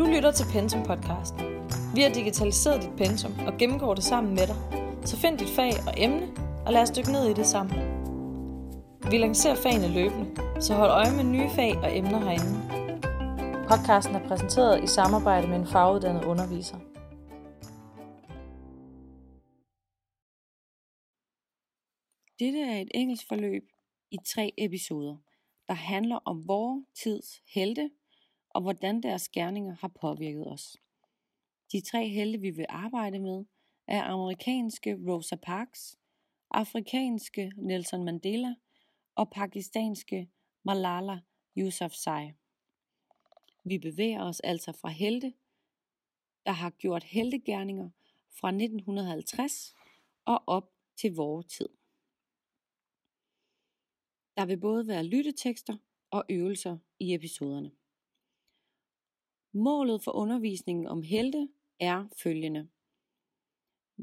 [0.00, 1.34] Du lytter til Pensum Podcast.
[1.94, 4.56] Vi har digitaliseret dit pensum og gennemgår det sammen med dig.
[5.04, 6.26] Så find dit fag og emne,
[6.66, 7.76] og lad os dykke ned i det sammen.
[9.10, 10.26] Vi lancerer fagene løbende,
[10.60, 12.52] så hold øje med nye fag og emner herinde.
[13.68, 16.78] Podcasten er præsenteret i samarbejde med en faguddannet underviser.
[22.38, 23.64] Dette er et engelsk forløb
[24.10, 25.16] i tre episoder,
[25.68, 27.90] der handler om vores tids helte
[28.50, 30.76] og hvordan deres gerninger har påvirket os.
[31.72, 33.44] De tre helte, vi vil arbejde med,
[33.86, 35.98] er amerikanske Rosa Parks,
[36.50, 38.54] afrikanske Nelson Mandela
[39.14, 40.30] og pakistanske
[40.64, 41.20] Malala
[41.56, 42.32] Yousafzai.
[43.64, 45.32] Vi bevæger os altså fra helte,
[46.46, 47.90] der har gjort heltegærninger
[48.40, 49.74] fra 1950
[50.24, 51.68] og op til vores tid.
[54.36, 55.76] Der vil både være lyttetekster
[56.10, 57.70] og øvelser i episoderne.
[59.52, 61.48] Målet for undervisningen om helte
[61.80, 62.68] er følgende.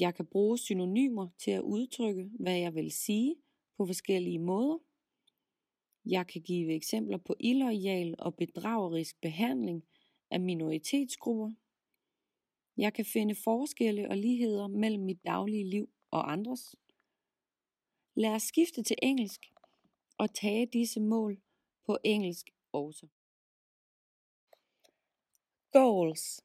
[0.00, 3.36] Jeg kan bruge synonymer til at udtrykke, hvad jeg vil sige
[3.76, 4.78] på forskellige måder.
[6.06, 9.84] Jeg kan give eksempler på illoyal og bedragerisk behandling
[10.30, 11.52] af minoritetsgrupper.
[12.76, 16.76] Jeg kan finde forskelle og ligheder mellem mit daglige liv og andres.
[18.16, 19.40] Lad os skifte til engelsk
[20.18, 21.40] og tage disse mål
[21.86, 23.06] på engelsk også.
[25.74, 26.40] Goals.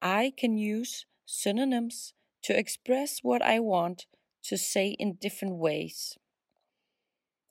[0.00, 4.06] I can use synonyms to express what I want
[4.44, 6.16] to say in different ways.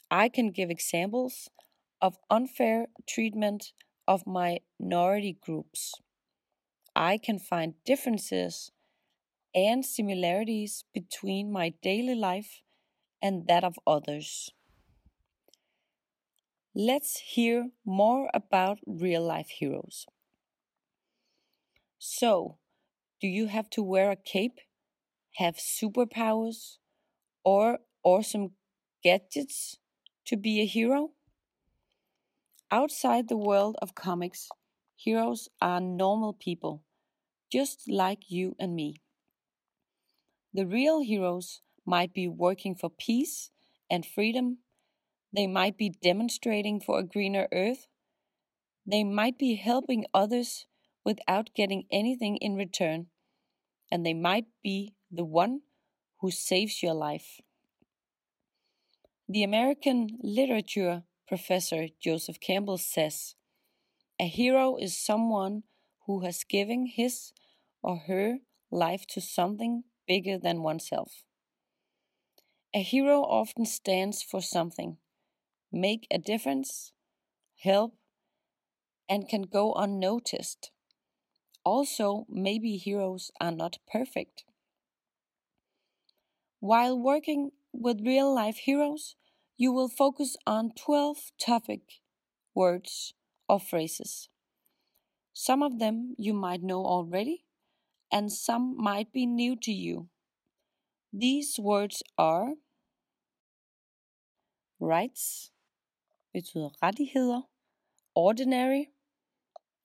[0.09, 1.49] I can give examples
[2.01, 3.73] of unfair treatment
[4.07, 5.95] of minority groups.
[6.95, 8.71] I can find differences
[9.53, 12.61] and similarities between my daily life
[13.21, 14.51] and that of others.
[16.73, 20.07] Let's hear more about real life heroes.
[21.99, 22.57] So,
[23.21, 24.59] do you have to wear a cape,
[25.35, 26.77] have superpowers,
[27.43, 28.51] or awesome
[29.03, 29.77] gadgets
[30.25, 31.11] to be a hero?
[32.69, 34.49] Outside the world of comics,
[34.95, 36.83] heroes are normal people,
[37.51, 39.01] just like you and me.
[40.53, 43.51] The real heroes might be working for peace
[43.89, 44.59] and freedom.
[45.33, 47.87] They might be demonstrating for a greener earth.
[48.85, 50.65] They might be helping others
[51.07, 53.07] without getting anything in return,
[53.89, 55.61] and they might be the one
[56.19, 57.39] who saves your life.
[59.29, 63.35] The American literature professor Joseph Campbell says
[64.19, 65.63] a hero is someone
[66.05, 67.31] who has given his
[67.81, 71.23] or her life to something bigger than oneself.
[72.73, 74.97] A hero often stands for something,
[75.71, 76.91] make a difference,
[77.63, 77.95] help,
[79.07, 80.71] and can go unnoticed.
[81.67, 84.45] Also, maybe heroes are not perfect.
[86.61, 89.17] While working with real life heroes,
[89.57, 91.99] you will focus on 12 topic
[92.55, 93.13] words
[93.49, 94.29] or phrases.
[95.33, 97.43] Some of them you might know already,
[98.09, 100.07] and some might be new to you.
[101.11, 102.53] These words are
[104.79, 105.51] rights,
[106.33, 107.43] betyder rettigheder,
[108.15, 108.93] ordinary,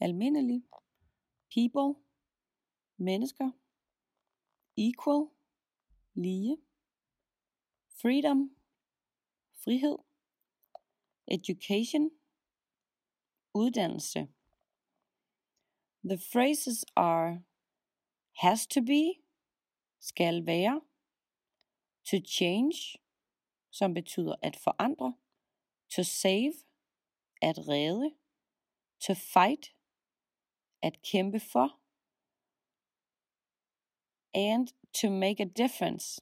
[0.00, 0.62] almindelig,
[1.54, 1.94] people,
[2.98, 3.50] mennesker,
[4.76, 5.32] equal,
[6.14, 6.56] lige,
[8.00, 8.50] freedom,
[9.64, 9.98] frihed,
[11.30, 12.10] education,
[13.54, 14.28] uddannelse.
[16.04, 17.42] The phrases are
[18.32, 19.22] has to be,
[20.00, 20.80] skal være,
[22.04, 22.98] to change,
[23.70, 25.14] som betyder at forandre,
[25.96, 26.54] to save,
[27.42, 28.10] at redde,
[29.00, 29.74] to fight,
[30.82, 31.68] at kæmpe for,
[34.34, 36.20] and to make a difference,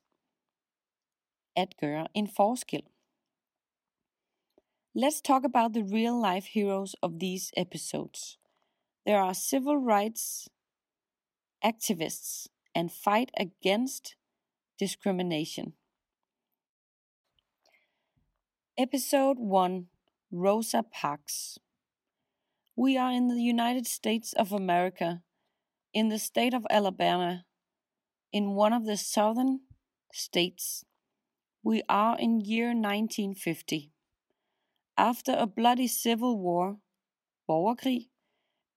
[1.56, 2.82] at gøre en forskel.
[4.94, 8.38] Let's talk about the real life heroes of these episodes.
[9.06, 10.48] There are civil rights
[11.64, 14.16] activists and fight against
[14.78, 15.74] discrimination.
[18.76, 19.86] Episode 1
[20.32, 21.58] Rosa Parks.
[22.80, 25.22] We are in the United States of America,
[25.92, 27.44] in the state of Alabama,
[28.32, 29.60] in one of the southern
[30.14, 30.82] states.
[31.62, 33.92] We are in year 1950.
[34.96, 36.78] After a bloody civil war,
[37.46, 38.08] borgerkrig,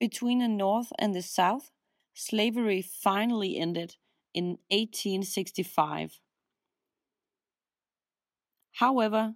[0.01, 1.71] between the North and the South,
[2.13, 3.95] slavery finally ended
[4.33, 6.19] in 1865.
[8.73, 9.35] However,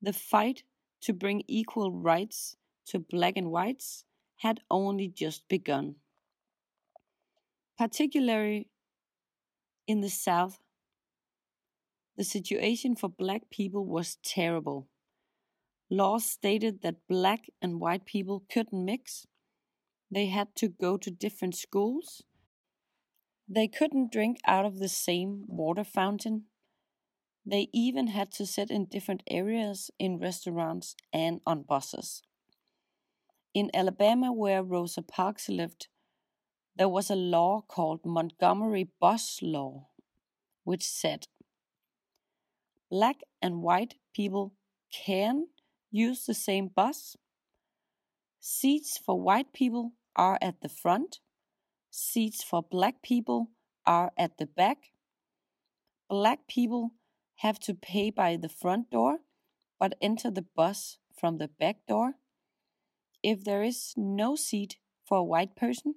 [0.00, 0.62] the fight
[1.02, 2.56] to bring equal rights
[2.88, 4.04] to black and whites
[4.38, 5.96] had only just begun.
[7.76, 8.68] Particularly
[9.86, 10.58] in the South,
[12.16, 14.88] the situation for black people was terrible.
[15.90, 19.26] Laws stated that black and white people couldn't mix.
[20.10, 22.22] They had to go to different schools.
[23.48, 26.44] They couldn't drink out of the same water fountain.
[27.46, 32.22] They even had to sit in different areas in restaurants and on buses.
[33.54, 35.88] In Alabama, where Rosa Parks lived,
[36.76, 39.88] there was a law called Montgomery Bus Law,
[40.64, 41.26] which said
[42.90, 44.52] black and white people
[44.92, 45.48] can
[45.90, 47.16] use the same bus.
[48.38, 51.20] Seats for white people are at the front,
[51.90, 53.50] seats for black people
[53.86, 54.90] are at the back.
[56.08, 56.92] Black people
[57.36, 59.18] have to pay by the front door
[59.78, 62.14] but enter the bus from the back door.
[63.22, 65.96] If there is no seat for a white person,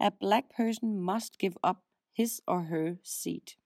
[0.00, 1.82] a black person must give up
[2.12, 3.56] his or her seat.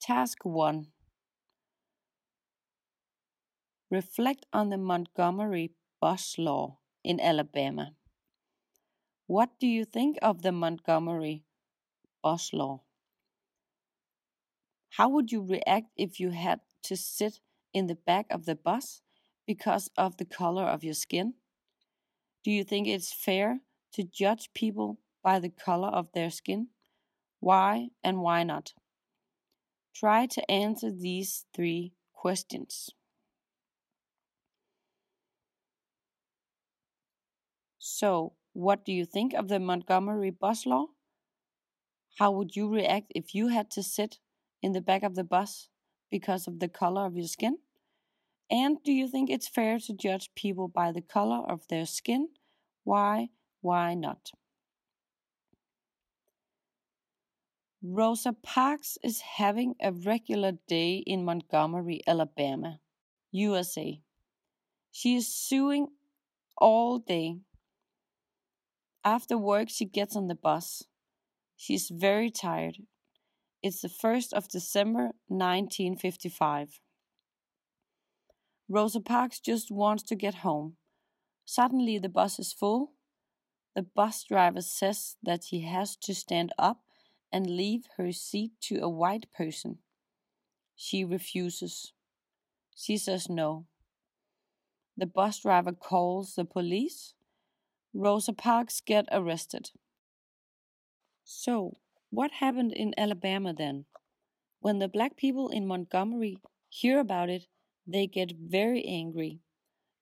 [0.00, 0.86] Task 1
[3.90, 7.94] Reflect on the Montgomery bus law in Alabama.
[9.26, 11.44] What do you think of the Montgomery
[12.22, 12.82] bus law?
[14.90, 17.40] How would you react if you had to sit
[17.72, 19.02] in the back of the bus
[19.46, 21.34] because of the color of your skin?
[22.44, 23.60] Do you think it's fair
[23.92, 26.68] to judge people by the color of their skin?
[27.40, 28.74] Why and why not?
[29.94, 32.90] Try to answer these three questions.
[37.78, 40.88] So, what do you think of the Montgomery bus law?
[42.18, 44.18] How would you react if you had to sit
[44.60, 45.68] in the back of the bus
[46.10, 47.58] because of the color of your skin?
[48.50, 52.28] And do you think it's fair to judge people by the color of their skin?
[52.84, 54.30] Why, why not?
[57.82, 62.80] Rosa Parks is having a regular day in Montgomery, Alabama,
[63.32, 64.00] USA.
[64.92, 65.88] She is suing
[66.58, 67.38] all day
[69.06, 70.82] after work, she gets on the bus.
[71.56, 72.78] She's very tired.
[73.62, 76.80] It's the 1st of December 1955.
[78.68, 80.76] Rosa Parks just wants to get home.
[81.44, 82.92] Suddenly, the bus is full.
[83.76, 86.82] The bus driver says that he has to stand up
[87.32, 89.78] and leave her seat to a white person.
[90.74, 91.92] She refuses.
[92.74, 93.66] She says no.
[94.96, 97.14] The bus driver calls the police.
[97.94, 99.70] Rosa Parks get arrested.
[101.24, 101.76] So,
[102.10, 103.84] what happened in Alabama then?
[104.60, 107.46] When the black people in Montgomery hear about it,
[107.86, 109.40] they get very angry.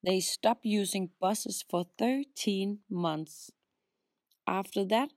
[0.04, 3.50] They stop using buses for 13 months.
[4.46, 5.10] After that,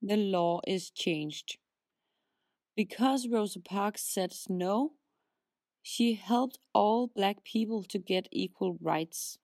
[0.00, 1.58] the law is changed.
[2.76, 4.92] Because Rosa Parks says no,
[5.82, 9.38] she helped all black people to get equal rights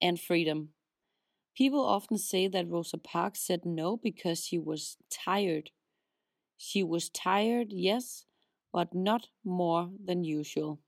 [0.00, 0.70] and freedom.
[1.56, 5.70] People often say that Rosa Parks said no because she was tired.
[6.56, 8.26] She was tired, yes,
[8.72, 10.80] but not more than usual.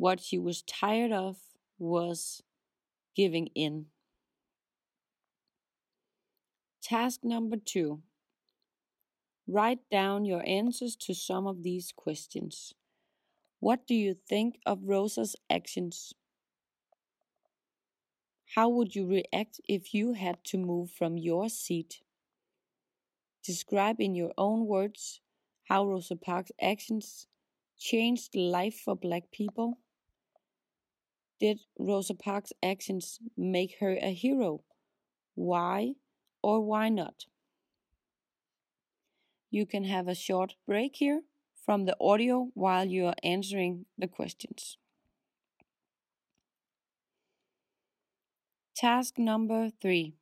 [0.00, 1.36] What she was tired of
[1.78, 2.42] was
[3.14, 3.88] giving in.
[6.80, 8.00] Task number two
[9.46, 12.72] Write down your answers to some of these questions.
[13.58, 16.14] What do you think of Rosa's actions?
[18.54, 22.00] How would you react if you had to move from your seat?
[23.44, 25.20] Describe in your own words
[25.64, 27.26] how Rosa Parks' actions
[27.78, 29.76] changed life for black people.
[31.40, 34.62] Did Rosa Parks' actions make her a hero?
[35.34, 35.94] Why
[36.42, 37.24] or why not?
[39.50, 41.22] You can have a short break here
[41.64, 44.76] from the audio while you are answering the questions.
[48.76, 50.14] Task number three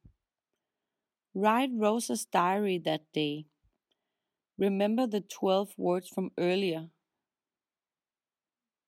[1.35, 3.47] Write Rosa's diary that day.
[4.57, 6.89] Remember the 12 words from earlier.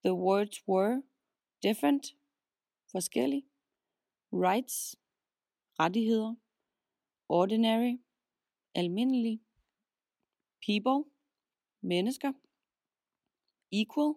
[0.02, 1.02] The words were
[1.62, 2.12] different,
[2.92, 3.44] forskellig,
[4.32, 4.96] rights,
[5.78, 6.34] rettigheder,
[7.28, 7.98] ordinary,
[8.74, 9.40] almindelig,
[10.66, 11.04] people,
[11.80, 12.32] mennesker,
[13.70, 14.14] equal,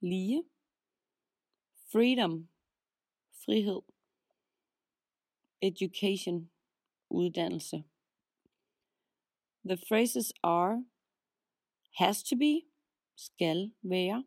[0.00, 0.44] lige,
[1.92, 2.48] freedom,
[3.44, 3.82] frihed,
[5.62, 6.50] education,
[7.10, 7.84] uddannelse.
[9.64, 10.84] The phrases are
[11.98, 12.62] has to be,
[13.16, 14.24] skal være,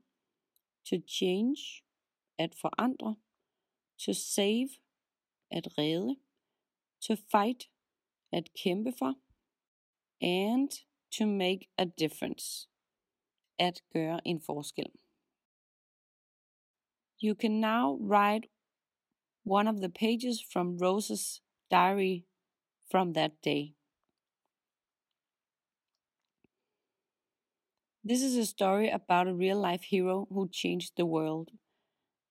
[0.85, 1.83] to change,
[2.37, 3.15] at forandre,
[3.99, 4.79] to save,
[5.51, 6.15] at redde,
[7.01, 7.67] to fight,
[8.33, 9.15] at kæmpe for,
[10.21, 10.71] and
[11.11, 12.67] to make a difference.
[13.57, 14.91] At gøre en forskel.
[17.21, 18.49] You can now write
[19.43, 22.25] one of the pages from Rose's diary
[22.91, 23.75] from that day.
[28.03, 31.49] This is a story about a real life hero who changed the world.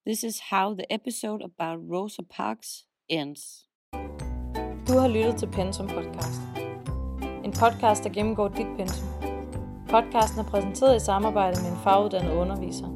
[0.06, 3.68] This is how the episode about Rosa Parks ends.
[4.88, 6.40] Du har lyttet til Pensum Podcast.
[7.44, 9.08] En podcast, der gennemgår dit pensum.
[9.88, 12.88] Podcasten er præsenteret i samarbejde med en faguddannet underviser.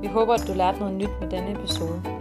[0.00, 2.19] Vi håber, at du lærte noget nyt med denne episode.